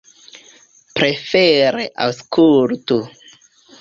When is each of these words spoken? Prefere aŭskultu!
Prefere 0.99 1.85
aŭskultu! 2.07 2.99